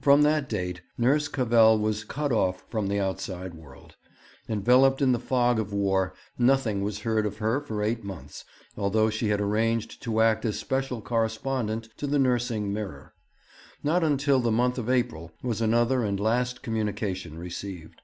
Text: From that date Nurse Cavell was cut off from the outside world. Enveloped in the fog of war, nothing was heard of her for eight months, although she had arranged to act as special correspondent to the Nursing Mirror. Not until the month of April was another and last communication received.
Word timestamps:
From 0.00 0.22
that 0.22 0.48
date 0.48 0.80
Nurse 0.96 1.28
Cavell 1.28 1.78
was 1.78 2.02
cut 2.02 2.32
off 2.32 2.64
from 2.70 2.86
the 2.86 2.98
outside 2.98 3.52
world. 3.52 3.96
Enveloped 4.48 5.02
in 5.02 5.12
the 5.12 5.18
fog 5.18 5.58
of 5.58 5.74
war, 5.74 6.14
nothing 6.38 6.82
was 6.82 7.00
heard 7.00 7.26
of 7.26 7.36
her 7.36 7.60
for 7.60 7.82
eight 7.82 8.02
months, 8.02 8.46
although 8.78 9.10
she 9.10 9.28
had 9.28 9.42
arranged 9.42 10.02
to 10.04 10.22
act 10.22 10.46
as 10.46 10.58
special 10.58 11.02
correspondent 11.02 11.90
to 11.98 12.06
the 12.06 12.18
Nursing 12.18 12.72
Mirror. 12.72 13.12
Not 13.82 14.02
until 14.02 14.40
the 14.40 14.50
month 14.50 14.78
of 14.78 14.88
April 14.88 15.32
was 15.42 15.60
another 15.60 16.02
and 16.02 16.18
last 16.18 16.62
communication 16.62 17.36
received. 17.38 18.00